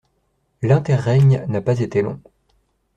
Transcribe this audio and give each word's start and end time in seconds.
L'interrègne 0.63 1.45
n'a 1.47 1.61
pas 1.61 1.79
été 1.79 2.01
long. 2.01 2.19